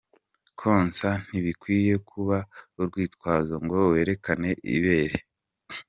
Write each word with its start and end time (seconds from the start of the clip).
Konsa 0.59 1.09
ntibikwiye 1.27 1.93
kuba 2.09 2.37
urwitwazo 2.79 3.55
ngo 3.63 3.79
werekana 3.93 4.49
ibere. 4.75 5.17